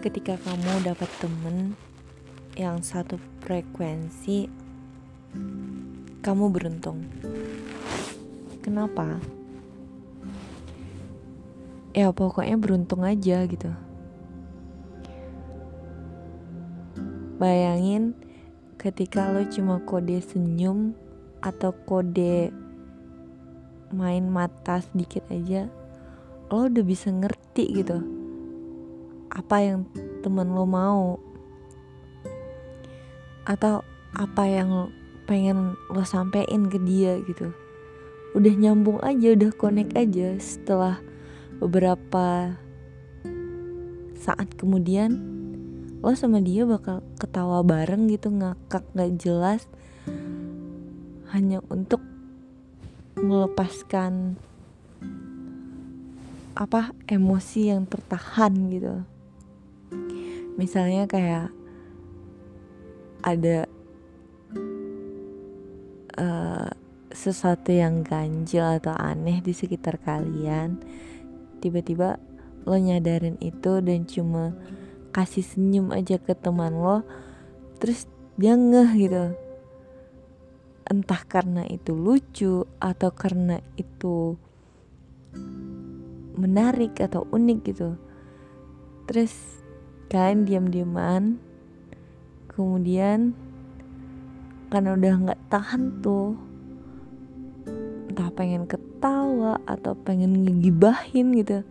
ketika 0.00 0.40
kamu 0.40 0.80
dapat 0.80 1.12
temen 1.20 1.76
yang 2.56 2.80
satu 2.80 3.20
frekuensi, 3.44 4.48
kamu 6.24 6.48
beruntung. 6.48 7.04
Kenapa? 8.64 9.20
Ya 11.92 12.08
pokoknya 12.16 12.56
beruntung 12.56 13.04
aja 13.04 13.44
gitu. 13.44 13.68
Bayangin 17.36 18.16
ketika 18.80 19.28
lo 19.28 19.44
cuma 19.52 19.84
kode 19.84 20.16
senyum 20.24 20.96
atau 21.44 21.76
kode 21.84 22.48
main 23.92 24.24
mata 24.32 24.80
sedikit 24.80 25.28
aja, 25.28 25.68
lo 26.48 26.72
udah 26.72 26.84
bisa 26.84 27.12
ngerti 27.12 27.84
gitu 27.84 28.19
apa 29.30 29.62
yang 29.62 29.86
temen 30.26 30.50
lo 30.50 30.66
mau? 30.66 31.22
Atau 33.46 33.86
apa 34.10 34.44
yang 34.50 34.90
pengen 35.30 35.78
lo 35.86 36.02
sampein 36.02 36.66
ke 36.66 36.82
dia 36.82 37.22
gitu. 37.22 37.54
Udah 38.34 38.54
nyambung 38.54 38.98
aja 39.02 39.34
udah 39.38 39.50
connect 39.54 39.94
aja 39.94 40.34
setelah 40.42 40.98
beberapa 41.62 42.58
saat 44.18 44.50
kemudian 44.58 45.16
lo 46.02 46.12
sama 46.18 46.42
dia 46.42 46.66
bakal 46.66 47.06
ketawa 47.22 47.62
bareng 47.62 48.10
gitu 48.10 48.34
ngakak 48.34 48.82
nggak 48.94 49.14
jelas. 49.22 49.70
Hanya 51.30 51.62
untuk 51.70 52.02
melepaskan 53.14 54.34
apa 56.58 56.90
emosi 57.06 57.70
yang 57.70 57.86
tertahan 57.86 58.52
gitu 58.74 59.06
misalnya 60.60 61.08
kayak 61.08 61.48
ada 63.24 63.64
uh, 66.20 66.68
sesuatu 67.08 67.72
yang 67.72 68.04
ganjil 68.04 68.76
atau 68.76 68.92
aneh 68.92 69.40
di 69.40 69.56
sekitar 69.56 69.96
kalian 70.04 70.76
tiba-tiba 71.64 72.20
lo 72.68 72.76
nyadarin 72.76 73.40
itu 73.40 73.80
dan 73.80 74.04
cuma 74.04 74.52
kasih 75.16 75.42
senyum 75.42 75.96
aja 75.96 76.20
ke 76.20 76.36
teman 76.36 76.76
lo 76.76 77.02
terus 77.80 78.04
dia 78.40 78.56
ngeh 78.56 78.90
gitu. 78.96 79.24
Entah 80.88 81.22
karena 81.28 81.62
itu 81.68 81.92
lucu 81.92 82.64
atau 82.80 83.10
karena 83.12 83.60
itu 83.76 84.34
menarik 86.40 86.96
atau 87.04 87.28
unik 87.28 87.58
gitu. 87.68 88.00
Terus 89.04 89.59
kalian 90.10 90.44
diam-diaman. 90.44 91.38
Kemudian 92.50 93.32
karena 94.68 94.98
udah 94.98 95.14
nggak 95.24 95.42
tahan 95.48 96.02
tuh 96.02 96.34
entah 98.10 98.30
pengen 98.34 98.66
ketawa 98.66 99.62
atau 99.64 99.94
pengen 99.94 100.46
ngegibahin 100.46 101.34
gitu 101.38 101.62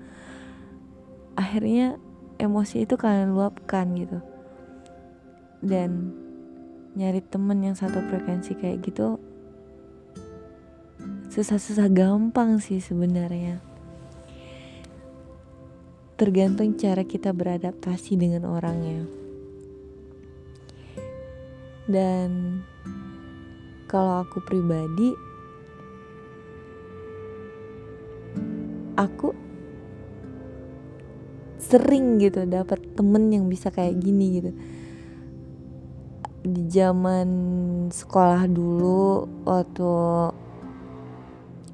akhirnya 1.35 1.95
emosi 2.39 2.83
itu 2.87 2.95
kalian 2.99 3.35
luapkan 3.35 3.91
gitu. 3.95 4.19
Dan 5.59 6.15
nyari 6.95 7.23
temen 7.23 7.63
yang 7.63 7.75
satu 7.75 8.01
frekuensi 8.07 8.55
kayak 8.57 8.81
gitu 8.83 9.19
susah-susah 11.29 11.87
gampang 11.93 12.57
sih 12.57 12.81
sebenarnya 12.81 13.61
tergantung 16.19 16.75
cara 16.75 17.07
kita 17.07 17.31
beradaptasi 17.31 18.19
dengan 18.19 18.43
orangnya. 18.51 19.07
Dan 21.87 22.59
kalau 23.87 24.27
aku 24.27 24.43
pribadi, 24.43 25.15
aku 28.99 29.31
sering 31.55 32.19
gitu 32.19 32.43
dapat 32.43 32.83
temen 32.99 33.31
yang 33.31 33.47
bisa 33.47 33.71
kayak 33.71 33.95
gini 34.03 34.43
gitu. 34.43 34.51
Di 36.43 36.63
zaman 36.67 37.29
sekolah 37.95 38.43
dulu 38.51 39.23
waktu 39.47 39.91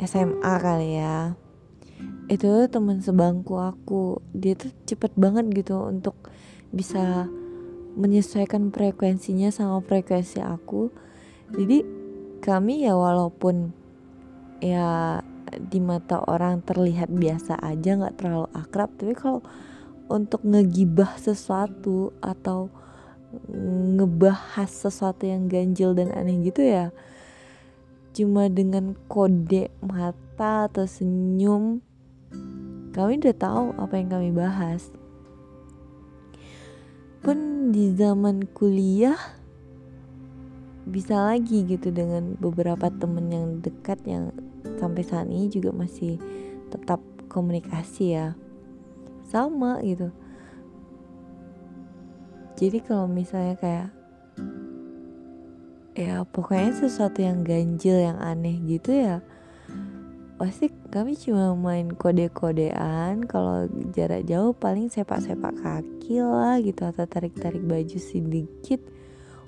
SMA 0.06 0.54
kali 0.62 1.02
ya 1.02 1.45
itu 2.26 2.50
teman 2.72 3.02
sebangku 3.02 3.58
aku. 3.58 4.20
Dia 4.34 4.58
tuh 4.58 4.74
cepet 4.86 5.14
banget 5.18 5.50
gitu 5.54 5.78
untuk 5.86 6.18
bisa 6.74 7.30
menyesuaikan 7.96 8.74
frekuensinya 8.74 9.54
sama 9.54 9.80
frekuensi 9.86 10.42
aku. 10.42 10.90
Jadi 11.54 11.86
kami 12.42 12.86
ya 12.86 12.94
walaupun 12.94 13.74
ya 14.62 15.22
di 15.56 15.80
mata 15.80 16.22
orang 16.26 16.62
terlihat 16.66 17.10
biasa 17.14 17.58
aja 17.62 17.96
nggak 17.96 18.18
terlalu 18.18 18.50
akrab 18.54 18.90
tapi 18.98 19.14
kalau 19.14 19.42
untuk 20.10 20.42
ngegibah 20.46 21.18
sesuatu 21.18 22.14
atau 22.22 22.70
ngebahas 23.98 24.70
sesuatu 24.70 25.28
yang 25.28 25.50
ganjil 25.50 25.98
dan 25.98 26.14
aneh 26.14 26.46
gitu 26.46 26.64
ya 26.64 26.90
cuma 28.16 28.48
dengan 28.48 28.96
kode 29.12 29.74
mata 29.84 30.72
atau 30.72 30.88
senyum 30.88 31.84
kami 32.96 33.20
udah 33.20 33.36
tahu 33.36 33.76
apa 33.76 33.94
yang 34.00 34.08
kami 34.08 34.32
bahas. 34.32 34.88
Pun 37.20 37.70
di 37.76 37.92
zaman 37.92 38.48
kuliah 38.56 39.20
bisa 40.86 41.18
lagi 41.18 41.66
gitu 41.66 41.92
dengan 41.92 42.40
beberapa 42.40 42.88
temen 42.94 43.28
yang 43.28 43.60
dekat 43.60 44.00
yang 44.08 44.32
sampai 44.78 45.02
saat 45.02 45.28
ini 45.28 45.50
juga 45.50 45.74
masih 45.74 46.22
tetap 46.70 47.02
komunikasi 47.26 48.14
ya 48.14 48.38
sama 49.26 49.82
gitu 49.82 50.14
jadi 52.56 52.78
kalau 52.86 53.10
misalnya 53.10 53.58
kayak 53.58 53.90
ya 55.98 56.22
pokoknya 56.30 56.72
sesuatu 56.78 57.26
yang 57.26 57.42
ganjil 57.42 57.98
yang 57.98 58.22
aneh 58.22 58.62
gitu 58.70 58.94
ya 58.94 59.26
pasti 60.36 60.68
kami 60.92 61.16
cuma 61.16 61.56
main 61.56 61.92
kode-kodean. 61.96 63.24
Kalau 63.24 63.72
jarak 63.96 64.28
jauh 64.28 64.52
paling 64.52 64.92
sepak-sepak 64.92 65.56
kaki 65.64 66.20
lah 66.20 66.60
gitu 66.60 66.84
atau 66.84 67.08
tarik-tarik 67.08 67.64
baju 67.64 67.98
sedikit. 67.98 68.84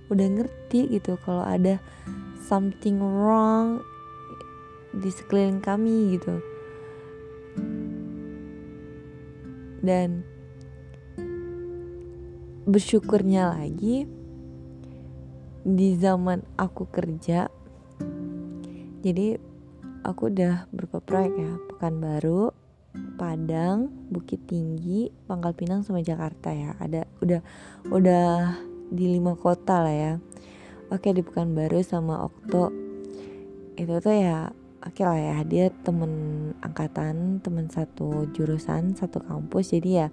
Udah 0.07 0.27
ngerti 0.31 0.87
gitu 0.95 1.19
kalau 1.27 1.43
ada 1.43 1.83
something 2.47 3.03
wrong 3.03 3.83
di 4.95 5.11
sekeliling 5.11 5.59
kami 5.59 6.15
gitu. 6.15 6.39
Dan 9.83 10.23
bersyukurnya 12.67 13.55
lagi 13.55 14.07
di 15.67 15.89
zaman 15.99 16.43
aku 16.55 16.87
kerja 16.87 17.51
jadi 19.07 19.39
aku 20.07 20.31
udah 20.31 20.71
berapa 20.71 21.03
proyek 21.03 21.33
ya? 21.35 21.53
Pekanbaru 21.75 22.55
Padang 23.19 23.91
Bukit 24.07 24.47
Tinggi 24.47 25.11
Pangkal 25.27 25.51
Pinang 25.53 25.83
sama 25.83 25.99
Jakarta 25.99 26.55
ya. 26.55 26.79
Ada 26.79 27.03
udah 27.19 27.41
udah 27.91 28.55
di 28.87 29.19
lima 29.19 29.35
kota 29.35 29.83
lah 29.83 29.91
ya. 29.91 30.13
Oke 30.87 31.11
di 31.11 31.19
Pekanbaru 31.19 31.83
sama 31.83 32.23
Okto. 32.23 32.71
Itu 33.75 33.99
tuh 33.99 34.15
ya 34.15 34.49
oke 34.79 35.01
lah 35.03 35.19
ya. 35.19 35.37
Dia 35.43 35.67
temen 35.83 36.11
angkatan 36.63 37.43
temen 37.43 37.67
satu 37.67 38.31
jurusan 38.31 38.95
satu 38.95 39.19
kampus. 39.19 39.75
Jadi 39.75 39.89
ya 40.01 40.07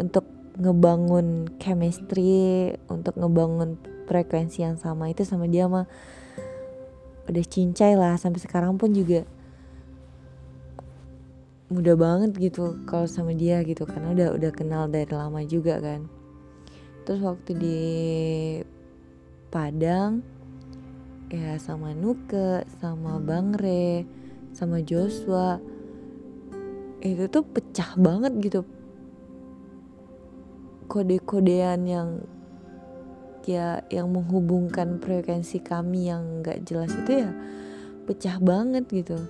untuk 0.00 0.24
ngebangun 0.56 1.52
chemistry 1.60 2.72
untuk 2.88 3.18
ngebangun 3.20 3.76
frekuensi 4.08 4.62
yang 4.62 4.78
sama 4.78 5.10
itu 5.10 5.26
sama 5.26 5.50
dia 5.50 5.68
mah 5.68 5.84
udah 7.28 7.44
cincai 7.44 7.92
lah. 7.94 8.16
Sampai 8.16 8.40
sekarang 8.40 8.80
pun 8.80 8.96
juga 8.96 9.28
mudah 11.72 11.96
banget 11.96 12.36
gitu 12.36 12.76
kalau 12.84 13.08
sama 13.08 13.32
dia 13.32 13.64
gitu 13.64 13.88
karena 13.88 14.12
udah 14.12 14.28
udah 14.36 14.52
kenal 14.52 14.84
dari 14.88 15.08
lama 15.08 15.40
juga 15.48 15.80
kan. 15.80 16.04
Terus 17.04 17.20
waktu 17.24 17.50
di 17.56 17.80
Padang 19.48 20.24
ya 21.30 21.56
sama 21.62 21.94
Nuke 21.94 22.66
sama 22.82 23.22
Bang 23.22 23.56
Re 23.56 24.04
sama 24.52 24.82
Joshua 24.82 25.58
itu 27.00 27.24
tuh 27.28 27.44
pecah 27.44 27.96
banget 27.96 28.32
gitu. 28.40 28.60
Kode-kodean 30.84 31.80
yang 31.88 32.08
ya 33.44 33.84
yang 33.92 34.08
menghubungkan 34.08 35.00
frekuensi 35.00 35.60
kami 35.60 36.08
yang 36.08 36.40
nggak 36.40 36.64
jelas 36.64 36.92
itu 36.96 37.24
ya 37.24 37.30
pecah 38.08 38.40
banget 38.40 38.88
gitu 38.88 39.20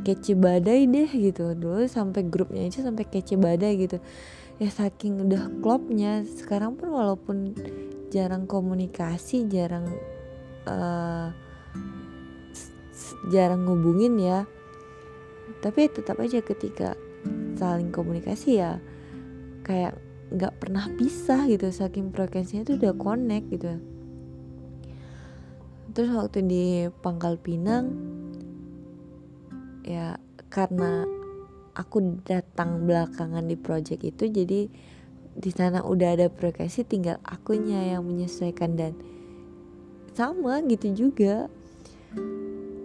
kece 0.00 0.32
badai 0.32 0.88
deh 0.88 1.10
gitu. 1.12 1.52
Dulu 1.52 1.84
sampai 1.84 2.24
grupnya 2.24 2.64
aja 2.64 2.80
sampai 2.80 3.04
kece 3.04 3.36
badai 3.36 3.76
gitu. 3.76 4.00
Ya 4.56 4.68
saking 4.72 5.28
udah 5.28 5.48
klopnya 5.60 6.24
sekarang 6.24 6.80
pun 6.80 6.92
walaupun 6.92 7.36
jarang 8.12 8.48
komunikasi 8.48 9.48
jarang 9.48 9.88
uh, 10.68 11.32
jarang 13.32 13.64
ngubungin 13.64 14.20
ya 14.20 14.44
tapi 15.62 15.86
tetap 15.88 16.18
aja 16.18 16.42
ketika 16.42 16.98
saling 17.54 17.94
komunikasi 17.94 18.58
ya 18.58 18.82
kayak 19.62 19.94
nggak 20.34 20.58
pernah 20.58 20.90
bisa 20.90 21.46
gitu. 21.46 21.70
Saking 21.70 22.10
frekuensinya 22.10 22.66
tuh 22.66 22.76
udah 22.82 22.92
connect 22.98 23.46
gitu. 23.52 23.78
Terus 25.92 26.10
waktu 26.16 26.38
di 26.42 26.64
Pangkal 27.04 27.38
Pinang 27.38 28.11
ya 29.82 30.18
karena 30.48 31.06
aku 31.72 32.22
datang 32.22 32.84
belakangan 32.84 33.44
di 33.48 33.56
project 33.56 34.02
itu 34.04 34.28
jadi 34.28 34.68
di 35.32 35.50
sana 35.50 35.80
udah 35.80 36.12
ada 36.12 36.28
frekuensi 36.28 36.84
tinggal 36.84 37.16
akunya 37.24 37.96
yang 37.96 38.04
menyesuaikan 38.04 38.76
dan 38.76 38.92
sama 40.12 40.60
gitu 40.68 41.08
juga. 41.08 41.48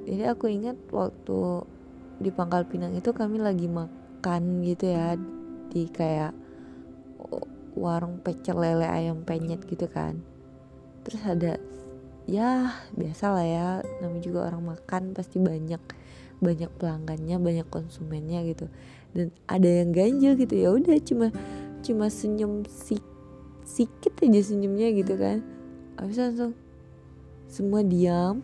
Jadi 0.08 0.24
aku 0.24 0.48
ingat 0.48 0.80
waktu 0.88 1.68
di 2.24 2.32
Pangkal 2.32 2.64
Pinang 2.64 2.96
itu 2.96 3.12
kami 3.12 3.44
lagi 3.44 3.68
makan 3.68 4.64
gitu 4.64 4.88
ya 4.88 5.20
di 5.68 5.92
kayak 5.92 6.32
warung 7.76 8.24
pecel 8.24 8.58
lele 8.64 8.88
ayam 8.88 9.28
penyet 9.28 9.68
gitu 9.68 9.92
kan. 9.92 10.24
Terus 11.04 11.22
ada 11.28 11.60
ya 12.24 12.80
biasa 12.96 13.26
lah 13.36 13.48
ya 13.48 13.68
namanya 14.00 14.24
juga 14.24 14.48
orang 14.48 14.76
makan 14.76 15.12
pasti 15.12 15.44
banyak 15.44 15.80
banyak 16.38 16.70
pelanggannya 16.78 17.38
banyak 17.42 17.68
konsumennya 17.70 18.46
gitu. 18.46 18.70
Dan 19.14 19.34
ada 19.50 19.66
yang 19.66 19.90
ganjil 19.94 20.38
gitu 20.38 20.54
ya 20.54 20.70
udah 20.74 20.98
cuma 21.02 21.28
cuma 21.82 22.06
senyum 22.12 22.66
si 22.68 23.00
sikit 23.68 24.22
aja 24.24 24.42
senyumnya 24.42 24.94
gitu 24.94 25.18
kan. 25.18 25.42
Habis 25.98 26.18
langsung 26.22 26.52
semua 27.48 27.82
diam 27.82 28.44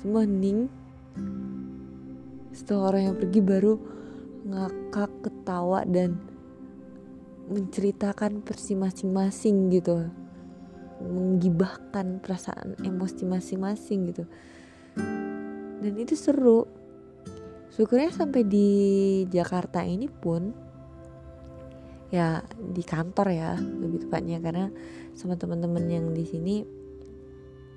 semua 0.00 0.24
hening. 0.24 0.72
Setelah 2.56 2.82
orang 2.88 3.02
yang 3.12 3.16
pergi 3.20 3.40
baru 3.44 3.76
ngakak 4.48 5.12
ketawa 5.28 5.84
dan 5.84 6.16
menceritakan 7.52 8.40
versi 8.40 8.72
masing-masing 8.72 9.68
gitu. 9.68 10.08
Menggibahkan 11.04 12.24
perasaan 12.24 12.80
emosi 12.80 13.28
masing-masing 13.28 14.08
gitu. 14.08 14.24
Dan 15.80 15.92
itu 16.00 16.16
seru 16.16 16.64
syukurnya 17.74 18.10
sampai 18.10 18.42
di 18.46 18.68
Jakarta 19.30 19.82
ini 19.86 20.10
pun 20.10 20.50
ya 22.10 22.42
di 22.54 22.82
kantor 22.82 23.26
ya 23.30 23.50
lebih 23.58 24.06
tepatnya. 24.06 24.38
Karena 24.42 24.66
sama 25.14 25.38
teman-teman 25.38 25.86
yang 25.86 26.06
di 26.10 26.24
sini 26.26 26.56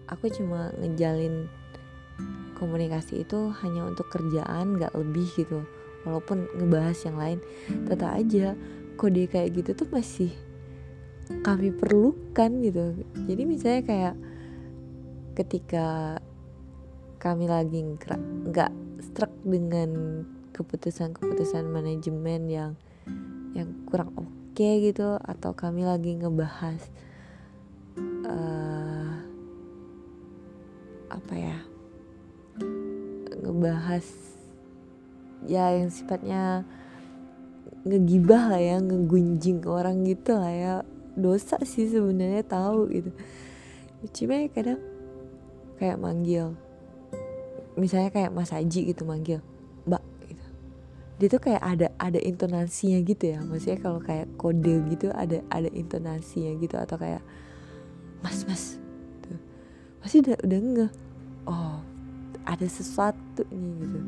aku 0.09 0.29
cuma 0.33 0.73
ngejalin 0.81 1.47
komunikasi 2.57 3.25
itu 3.25 3.49
hanya 3.65 3.85
untuk 3.89 4.09
kerjaan 4.09 4.77
gak 4.77 4.93
lebih 4.97 5.29
gitu. 5.37 5.65
Walaupun 6.03 6.49
ngebahas 6.59 6.97
yang 7.07 7.17
lain. 7.17 7.39
Tetap 7.87 8.11
aja 8.13 8.57
kode 8.99 9.25
kayak 9.25 9.57
gitu 9.57 9.73
tuh 9.73 9.89
masih 9.89 10.29
kami 11.41 11.71
perlukan 11.71 12.51
gitu. 12.61 12.99
Jadi 13.25 13.41
misalnya 13.47 13.81
kayak 13.85 14.15
ketika 15.33 16.19
kami 17.17 17.49
lagi 17.49 17.81
nggak 17.81 18.71
struck 19.01 19.32
dengan 19.43 20.23
keputusan-keputusan 20.55 21.67
manajemen 21.67 22.47
yang 22.49 22.71
yang 23.53 23.69
kurang 23.85 24.15
oke 24.17 24.27
okay 24.55 24.81
gitu 24.89 25.19
atau 25.21 25.53
kami 25.53 25.85
lagi 25.85 26.17
ngebahas 26.17 26.81
uh, 28.25 29.13
apa 31.13 31.33
ya 31.37 31.57
ngebahas 33.43 34.05
ya 35.43 35.75
yang 35.75 35.91
sifatnya 35.91 36.63
ngegibah 37.83 38.55
lah 38.55 38.61
ya 38.63 38.79
ngegunjing 38.79 39.59
orang 39.67 40.07
gitu 40.07 40.39
lah 40.39 40.53
ya. 40.53 40.75
Dosa 41.13 41.61
sih 41.61 41.85
sebenarnya 41.91 42.41
tahu 42.41 42.89
gitu. 42.89 43.11
Cuma 44.15 44.41
ya 44.41 44.49
kadang 44.49 44.81
kayak 45.77 46.01
manggil 46.01 46.57
misalnya 47.75 48.09
kayak 48.13 48.31
Mas 48.33 48.53
Haji 48.53 48.93
gitu 48.93 49.03
manggil 49.05 49.39
Mbak 49.89 50.03
gitu. 50.29 50.45
Dia 51.19 51.27
tuh 51.29 51.41
kayak 51.41 51.63
ada 51.63 51.87
ada 51.97 52.19
intonasinya 52.21 52.99
gitu 53.01 53.33
ya. 53.33 53.39
Maksudnya 53.41 53.79
kalau 53.81 53.99
kayak 54.01 54.27
kode 54.37 54.75
gitu 54.93 55.09
ada 55.13 55.41
ada 55.49 55.69
intonasinya 55.71 56.53
gitu 56.57 56.75
atau 56.77 56.97
kayak 56.97 57.21
Mas 58.23 58.45
Mas 58.47 58.77
gitu. 59.21 59.35
pasti 60.03 60.15
udah 60.23 60.35
udah 60.43 60.59
nge 60.59 60.87
oh 61.47 61.77
ada 62.43 62.67
sesuatu 62.67 63.43
nih 63.51 63.73
gitu. 63.81 63.99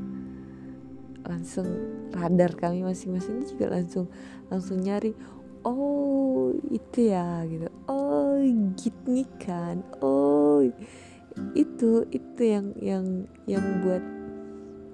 Langsung 1.25 1.67
radar 2.13 2.53
kami 2.53 2.85
masing-masing 2.85 3.49
juga 3.49 3.73
langsung 3.73 4.05
langsung 4.53 4.77
nyari 4.77 5.17
oh 5.65 6.53
itu 6.69 7.09
ya 7.09 7.41
gitu. 7.49 7.67
Oh 7.89 8.37
gini 8.77 9.25
kan 9.41 9.81
oh 10.05 10.61
itu 11.55 12.07
itu 12.11 12.41
yang 12.41 12.71
yang 12.79 13.05
yang 13.43 13.65
buat 13.83 14.03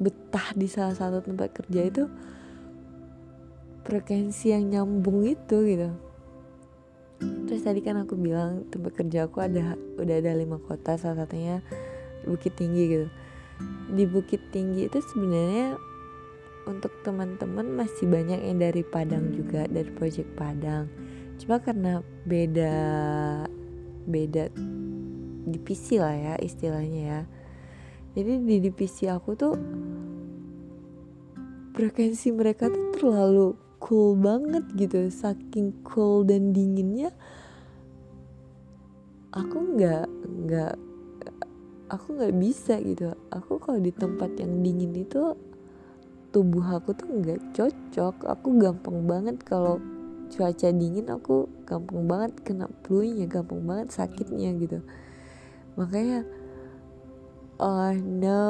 betah 0.02 0.58
di 0.58 0.66
salah 0.66 0.98
satu 0.98 1.22
tempat 1.22 1.54
kerja 1.54 1.82
itu 1.86 2.04
frekuensi 3.86 4.54
yang 4.54 4.70
nyambung 4.70 5.26
itu 5.26 5.58
gitu. 5.66 5.90
Terus 7.22 7.62
tadi 7.62 7.86
kan 7.86 8.02
aku 8.02 8.18
bilang 8.18 8.66
tempat 8.74 8.98
kerja 8.98 9.30
aku 9.30 9.46
ada 9.46 9.78
udah 10.02 10.16
ada 10.18 10.34
lima 10.34 10.58
kota 10.58 10.98
salah 10.98 11.26
satunya 11.26 11.62
Bukit 12.26 12.58
Tinggi 12.58 12.84
gitu. 12.90 13.08
Di 13.94 14.10
Bukit 14.10 14.42
Tinggi 14.50 14.90
itu 14.90 14.98
sebenarnya 14.98 15.78
untuk 16.66 16.94
teman-teman 17.02 17.74
masih 17.78 18.10
banyak 18.10 18.42
yang 18.42 18.58
dari 18.58 18.82
Padang 18.82 19.34
juga 19.34 19.70
dari 19.70 19.90
project 19.94 20.30
Padang. 20.34 20.90
Cuma 21.38 21.62
karena 21.62 22.02
beda 22.26 22.74
beda 24.06 24.50
divisi 25.46 25.98
lah 25.98 26.14
ya 26.14 26.36
istilahnya 26.38 27.02
ya. 27.02 27.22
Jadi 28.12 28.34
di 28.44 28.58
divisi 28.60 29.08
aku 29.08 29.30
tuh 29.40 29.56
frekuensi 31.72 32.28
mereka 32.36 32.68
tuh 32.68 32.92
terlalu 33.00 33.48
cool 33.80 34.20
banget 34.20 34.68
gitu. 34.76 35.08
Saking 35.08 35.86
cool 35.88 36.28
dan 36.28 36.52
dinginnya 36.52 37.16
aku 39.32 39.58
nggak 39.80 40.08
nggak 40.46 40.76
aku 41.88 42.08
nggak 42.20 42.36
bisa 42.36 42.78
gitu. 42.84 43.16
Aku 43.32 43.58
kalau 43.64 43.80
di 43.80 43.96
tempat 43.96 44.36
yang 44.36 44.60
dingin 44.60 44.92
itu 44.92 45.36
tubuh 46.36 46.64
aku 46.64 46.92
tuh 46.92 47.08
nggak 47.08 47.56
cocok. 47.56 48.28
Aku 48.28 48.60
gampang 48.60 49.08
banget 49.08 49.40
kalau 49.48 49.80
cuaca 50.32 50.72
dingin 50.72 51.12
aku 51.12 51.52
gampang 51.68 52.08
banget 52.08 52.32
kena 52.48 52.72
flu-nya 52.88 53.28
gampang 53.28 53.68
banget 53.68 53.92
sakitnya 53.92 54.56
gitu 54.56 54.80
makanya 55.80 56.28
oh 57.62 57.94
no 57.94 58.42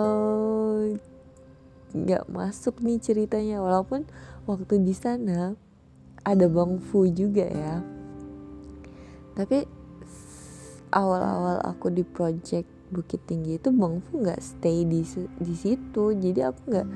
nggak 1.91 2.27
masuk 2.31 2.79
nih 2.79 2.97
ceritanya. 3.03 3.59
Walaupun 3.59 4.07
waktu 4.47 4.79
di 4.81 4.95
sana 4.95 5.55
ada 6.23 6.45
bang 6.47 6.79
Fu 6.79 7.07
juga 7.11 7.45
ya. 7.45 7.83
Tapi 9.35 9.67
awal-awal 10.91 11.63
aku 11.63 11.91
di 11.91 12.03
project 12.03 12.67
Bukit 12.91 13.23
Tinggi 13.23 13.55
itu 13.55 13.71
bang 13.71 13.99
Fu 14.03 14.23
nggak 14.23 14.39
stay 14.39 14.87
di 14.87 15.03
di 15.39 15.55
situ. 15.55 16.15
Jadi 16.15 16.39
aku 16.43 16.61
nggak 16.71 16.89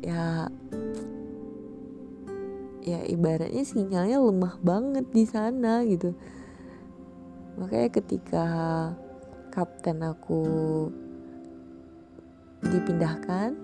ya 0.00 0.48
ya 2.80 3.00
ibaratnya 3.04 3.60
sinyalnya 3.60 4.16
lemah 4.16 4.56
banget 4.64 5.04
di 5.12 5.24
sana 5.28 5.84
gitu. 5.84 6.16
Makanya 7.60 7.88
ketika 7.92 8.46
kapten 9.50 10.00
aku 10.06 10.42
dipindahkan. 12.62 13.58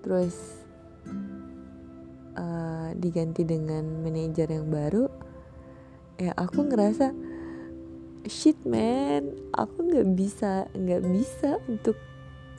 Terus 0.00 0.36
uh, 2.34 2.90
diganti 2.96 3.44
dengan 3.44 4.00
manajer 4.00 4.48
yang 4.48 4.72
baru. 4.72 5.06
Ya 6.20 6.32
aku 6.36 6.68
ngerasa 6.68 7.12
shit 8.28 8.60
man 8.68 9.32
aku 9.56 9.88
nggak 9.88 10.08
bisa 10.12 10.68
nggak 10.76 11.02
bisa 11.08 11.56
untuk 11.64 11.96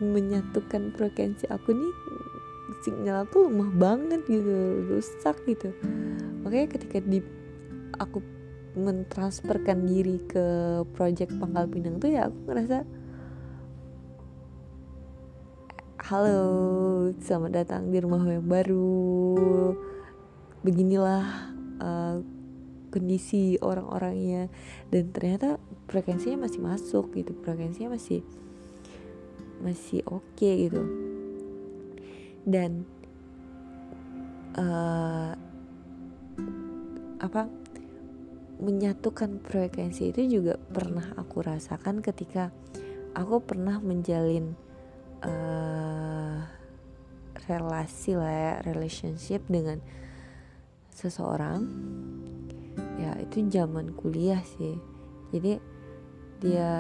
menyatukan 0.02 0.94
frekuensi 0.98 1.46
aku 1.50 1.78
nih. 1.78 1.94
Sinyal 2.82 3.30
aku 3.30 3.46
lemah 3.46 3.72
banget 3.78 4.26
gitu 4.26 4.82
rusak 4.90 5.38
gitu. 5.46 5.70
Makanya 6.42 6.68
ketika 6.74 6.98
di 7.06 7.22
aku 8.02 8.26
mentransferkan 8.76 9.84
diri 9.84 10.24
ke 10.24 10.80
project 10.96 11.36
Pangkal 11.36 11.68
Pinang 11.68 12.00
tuh 12.00 12.08
ya 12.08 12.32
aku 12.32 12.40
ngerasa 12.48 12.88
halo 16.12 16.44
selamat 17.24 17.52
datang 17.64 17.88
di 17.88 17.98
rumah 18.04 18.24
yang 18.28 18.48
baru. 18.48 19.72
Beginilah 20.64 21.24
uh, 21.80 22.20
kondisi 22.92 23.56
orang-orangnya. 23.64 24.52
Dan 24.92 25.16
ternyata 25.16 25.56
frekuensinya 25.88 26.48
masih 26.48 26.60
masuk 26.60 27.16
gitu 27.16 27.32
frekuensinya 27.44 27.96
masih 27.96 28.24
masih 29.64 30.04
oke 30.08 30.24
okay, 30.36 30.68
gitu. 30.68 30.84
Dan 32.44 32.84
uh, 34.60 35.38
apa 37.22 37.61
menyatukan 38.62 39.42
frekuensi 39.42 40.14
itu 40.14 40.40
juga 40.40 40.56
pernah 40.56 41.18
aku 41.18 41.42
rasakan 41.42 42.06
ketika 42.06 42.54
aku 43.18 43.42
pernah 43.42 43.82
menjalin 43.82 44.54
uh, 45.26 46.46
relasi 47.50 48.14
lah 48.14 48.32
ya 48.32 48.54
relationship 48.64 49.42
dengan 49.50 49.82
seseorang. 50.94 51.66
Ya 53.02 53.18
itu 53.18 53.42
zaman 53.50 53.98
kuliah 53.98 54.46
sih. 54.46 54.78
Jadi 55.34 55.58
dia 56.38 56.74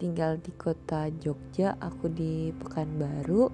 tinggal 0.00 0.40
di 0.40 0.54
kota 0.56 1.12
Jogja 1.20 1.76
aku 1.76 2.08
di 2.08 2.54
Pekanbaru 2.56 3.50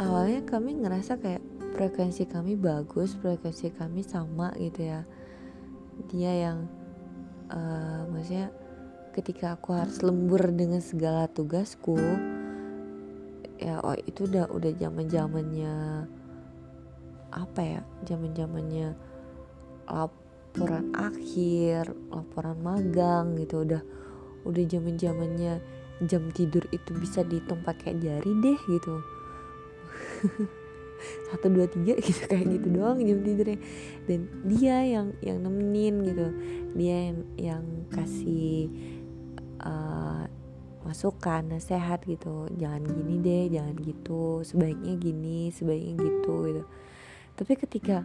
awalnya 0.00 0.40
kami 0.48 0.80
ngerasa 0.80 1.20
kayak 1.20 1.44
frekuensi 1.76 2.24
kami 2.24 2.56
bagus 2.56 3.12
frekuensi 3.20 3.68
kami 3.76 4.00
sama 4.00 4.48
gitu 4.56 4.88
ya. 4.88 5.04
Dia 6.08 6.32
yang 6.48 6.58
uh, 7.52 8.08
maksudnya 8.08 8.48
ketika 9.12 9.60
aku 9.60 9.76
harus 9.76 10.00
lembur 10.00 10.40
dengan 10.56 10.80
segala 10.80 11.28
tugasku 11.28 12.00
ya 13.60 13.76
oh 13.84 13.92
itu 14.08 14.24
udah 14.24 14.48
udah 14.48 14.72
zaman 14.72 15.04
zamannya 15.10 15.74
apa 17.28 17.60
ya 17.60 17.80
zaman 18.08 18.32
zamannya 18.32 18.96
laporan 19.84 20.96
akhir 20.96 21.92
laporan 22.08 22.56
magang 22.64 23.36
gitu. 23.36 23.68
Udah 23.68 23.84
udah 24.48 24.64
zaman 24.64 24.96
zamannya 24.96 25.60
jam 26.08 26.32
tidur 26.32 26.64
itu 26.72 26.96
bisa 26.96 27.20
dihitung 27.20 27.60
pakai 27.60 27.92
jari 28.00 28.32
deh 28.40 28.56
gitu 28.72 29.19
satu 31.32 31.46
dua 31.48 31.66
tiga 31.70 31.96
gitu 32.06 32.22
kayak 32.28 32.46
gitu 32.58 32.66
doang 32.76 33.00
jam 33.00 33.18
tidurnya. 33.24 33.58
Dan 34.04 34.20
dia 34.44 34.76
yang 34.84 35.08
yang 35.24 35.38
nemenin 35.40 35.94
gitu. 36.04 36.26
Dia 36.76 36.96
yang 37.10 37.18
yang 37.36 37.64
kasih 37.90 38.68
uh, 39.64 40.28
masukan 40.84 41.56
nasihat 41.56 42.02
gitu. 42.04 42.48
Jangan 42.56 42.82
gini 42.84 43.14
deh 43.20 43.44
jangan 43.52 43.76
gitu. 43.80 44.44
Sebaiknya 44.44 44.94
gini 45.00 45.48
sebaiknya 45.54 45.94
gitu 45.98 46.34
gitu. 46.50 46.62
Tapi 47.40 47.52
ketika 47.56 48.04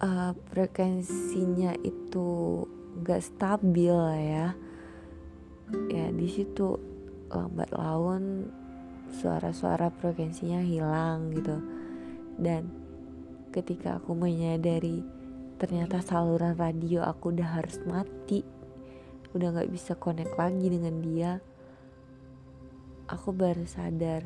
uh, 0.00 0.32
frekuensinya 0.52 1.76
itu 1.84 2.64
gak 3.04 3.20
stabil 3.24 3.96
ya. 4.32 4.56
Ya 5.90 6.06
di 6.14 6.28
situ 6.30 6.95
lambat 7.30 7.70
laun 7.74 8.50
suara-suara 9.10 9.90
frekuensinya 9.94 10.62
hilang 10.62 11.30
gitu. 11.34 11.58
Dan 12.36 12.68
ketika 13.54 13.96
aku 14.02 14.12
menyadari 14.12 15.00
ternyata 15.56 16.04
saluran 16.04 16.52
radio 16.60 17.00
aku 17.00 17.32
udah 17.32 17.56
harus 17.56 17.80
mati 17.88 18.44
udah 19.32 19.52
nggak 19.56 19.72
bisa 19.72 19.96
connect 19.96 20.36
lagi 20.36 20.68
dengan 20.68 21.00
dia 21.00 21.40
aku 23.08 23.32
baru 23.32 23.64
sadar 23.64 24.24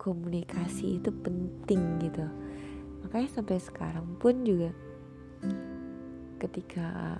komunikasi 0.00 1.02
itu 1.02 1.10
penting 1.10 1.98
gitu. 1.98 2.26
Makanya 3.02 3.28
sampai 3.32 3.58
sekarang 3.58 4.18
pun 4.20 4.46
juga 4.46 4.70
ketika 6.38 7.18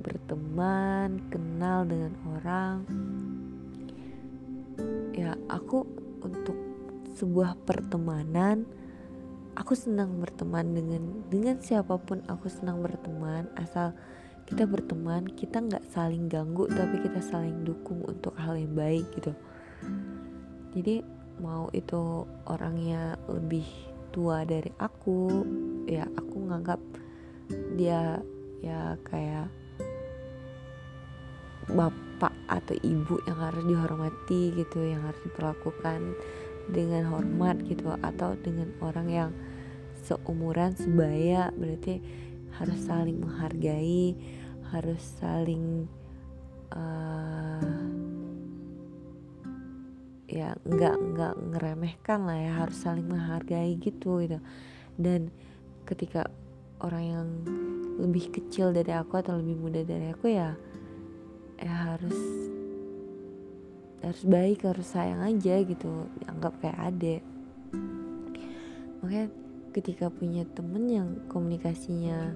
berteman 0.00 1.20
kenal 1.28 1.84
dengan 1.84 2.12
orang. 2.26 2.76
Ya 5.14 5.36
aku 5.52 5.84
untuk 6.24 6.56
sebuah 7.16 7.60
pertemanan 7.68 8.64
aku 9.60 9.76
senang 9.76 10.16
berteman 10.16 10.72
dengan 10.72 11.02
dengan 11.28 11.60
siapa 11.60 12.00
pun 12.00 12.24
aku 12.26 12.48
senang 12.48 12.80
berteman. 12.80 13.52
Asal 13.60 13.92
kita 14.48 14.66
berteman 14.66 15.28
kita 15.36 15.60
nggak 15.62 15.84
saling 15.92 16.26
ganggu 16.26 16.66
tapi 16.72 16.98
kita 17.04 17.20
saling 17.22 17.62
dukung 17.62 18.02
untuk 18.08 18.34
hal 18.40 18.56
yang 18.56 18.72
baik 18.72 19.06
gitu. 19.14 19.36
Jadi 20.72 21.04
mau 21.40 21.68
itu 21.76 22.24
orangnya 22.48 23.16
lebih 23.28 23.64
tua 24.10 24.42
dari 24.42 24.72
aku 24.80 25.44
ya 25.86 26.04
aku 26.18 26.36
nganggap 26.50 26.80
dia 27.78 28.18
ya 28.60 28.98
kayak 29.06 29.48
bapak 31.72 32.34
atau 32.50 32.74
ibu 32.82 33.18
yang 33.24 33.38
harus 33.38 33.64
dihormati 33.64 34.54
gitu 34.54 34.84
yang 34.84 35.02
harus 35.06 35.20
diperlakukan 35.24 36.14
dengan 36.70 37.08
hormat 37.10 37.58
gitu 37.66 37.90
atau 38.04 38.36
dengan 38.38 38.70
orang 38.84 39.08
yang 39.10 39.30
seumuran 40.04 40.74
sebaya 40.76 41.50
berarti 41.54 42.02
harus 42.56 42.78
saling 42.84 43.18
menghargai 43.20 44.14
harus 44.70 45.02
saling 45.18 45.90
uh, 46.70 47.60
ya 50.30 50.54
nggak 50.62 50.94
nggak 50.94 51.34
ngeremehkan 51.50 52.22
lah 52.22 52.38
ya 52.38 52.52
harus 52.62 52.78
saling 52.78 53.06
menghargai 53.10 53.74
gitu 53.82 54.22
gitu. 54.22 54.38
Dan 54.94 55.34
ketika 55.82 56.30
orang 56.78 57.04
yang 57.04 57.28
lebih 57.98 58.30
kecil 58.30 58.70
dari 58.70 58.94
aku 58.94 59.18
atau 59.18 59.36
lebih 59.42 59.58
muda 59.58 59.82
dari 59.82 60.14
aku 60.14 60.30
ya 60.30 60.54
ya 61.60 61.94
harus 61.94 62.18
harus 64.00 64.22
baik 64.24 64.64
harus 64.64 64.88
sayang 64.88 65.20
aja 65.20 65.60
gitu 65.60 66.08
dianggap 66.24 66.56
kayak 66.64 66.80
adik 66.88 67.22
makanya 69.00 69.28
ketika 69.70 70.06
punya 70.08 70.42
temen 70.56 70.88
yang 70.88 71.08
komunikasinya 71.28 72.32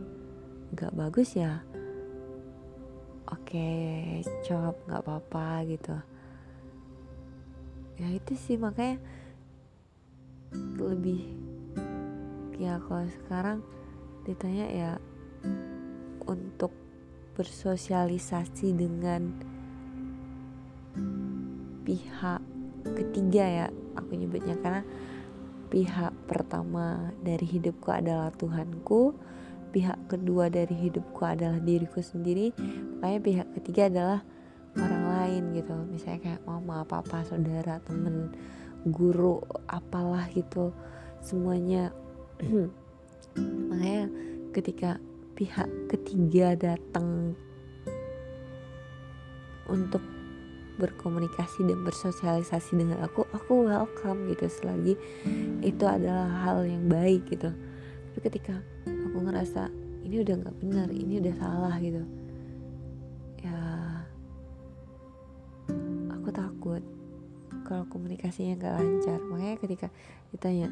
nggak 0.77 0.93
bagus 0.93 1.35
ya 1.35 1.65
oke 3.35 3.51
okay, 3.51 4.21
cop 4.45 4.77
nggak 4.85 5.01
apa-apa 5.01 5.65
gitu. 5.67 5.97
Ya 7.95 8.09
itu 8.11 8.33
sih 8.37 8.57
makanya 8.59 9.01
lebih 10.77 11.25
ya 12.59 12.79
kalau 12.85 13.07
sekarang 13.11 13.59
ditanya 14.29 14.67
ya 14.71 14.91
untuk 16.29 16.71
bersosialisasi 17.35 18.73
dengan 18.75 19.35
pihak 21.85 22.41
ketiga 22.95 23.45
ya 23.45 23.67
aku 23.99 24.17
nyebutnya. 24.17 24.57
Karena 24.63 24.83
pihak 25.69 26.13
pertama 26.31 27.11
dari 27.21 27.45
hidupku 27.45 27.91
adalah 27.91 28.31
Tuhanku 28.35 29.15
pihak 29.75 30.07
kedua 30.07 30.47
dari 30.47 30.71
hidupku 30.87 31.27
adalah 31.27 31.59
diriku 31.59 31.99
sendiri 31.99 32.55
makanya 33.03 33.21
pihak 33.27 33.49
ketiga 33.59 33.91
adalah 33.91 34.21
orang 34.79 35.05
lain 35.11 35.43
gitu. 35.59 35.75
Misalnya 35.91 36.21
kayak 36.23 36.43
mama 36.47 36.87
papa 36.87 37.27
saudara 37.27 37.83
temen 37.83 38.31
guru 38.87 39.43
apalah 39.71 40.27
gitu 40.31 40.75
semuanya. 41.23 41.95
Makanya 43.71 44.07
ketika 44.55 44.91
pihak 45.35 45.71
ketiga 45.91 46.55
datang 46.55 47.35
untuk 49.67 50.03
berkomunikasi 50.75 51.63
dan 51.71 51.87
bersosialisasi 51.87 52.75
dengan 52.75 53.07
aku 53.07 53.27
aku 53.31 53.71
welcome 53.71 54.27
gitu. 54.31 54.51
Selagi 54.51 54.95
itu 55.63 55.85
adalah 55.87 56.31
hal 56.47 56.67
yang 56.67 56.87
baik 56.91 57.27
gitu. 57.31 57.51
Tapi 58.11 58.19
ketika 58.31 58.55
aku 58.87 59.19
ngerasa 59.23 59.71
ini 60.07 60.23
udah 60.23 60.35
nggak 60.45 60.57
benar 60.63 60.89
ini 60.91 61.23
udah 61.23 61.35
salah 61.39 61.75
gitu. 61.79 62.03
Ya 63.43 63.59
aku 66.11 66.29
takut 66.35 66.83
kalau 67.67 67.87
komunikasinya 67.91 68.59
nggak 68.59 68.75
lancar. 68.79 69.19
Makanya 69.31 69.57
ketika 69.63 69.87
ditanya 70.35 70.69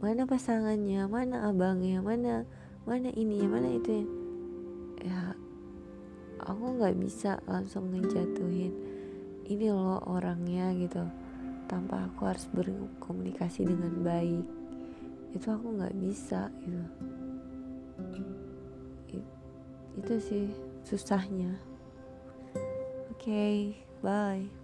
mana 0.00 0.24
pasangannya? 0.24 1.04
Mana 1.08 1.48
abangnya? 1.48 2.00
Mana 2.04 2.44
mana 2.88 3.10
ini 3.12 3.44
ya 3.44 3.48
mana 3.48 3.68
itu 3.72 3.90
ya? 3.90 4.06
Ya 5.00 5.20
aku 6.44 6.76
nggak 6.80 6.96
bisa 7.00 7.40
langsung 7.48 7.92
ngejatuhin. 7.92 8.72
Ini 9.48 9.66
loh 9.72 10.00
orangnya 10.06 10.72
gitu. 10.76 11.04
Tanpa 11.66 12.06
aku 12.06 12.28
harus 12.28 12.46
berkomunikasi 12.50 13.66
dengan 13.66 14.04
baik. 14.04 14.46
Itu 15.34 15.46
aku 15.50 15.66
nggak 15.80 15.96
bisa 15.98 16.48
gitu. 16.64 16.84
It, 19.12 19.24
itu 20.00 20.14
sih 20.20 20.46
susahnya. 20.86 21.56
Oke 23.10 23.28
okay, 23.28 23.56
bye 24.00 24.59